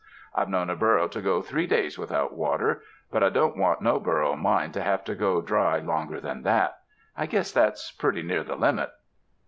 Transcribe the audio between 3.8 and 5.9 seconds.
no burro of mine to have to go dry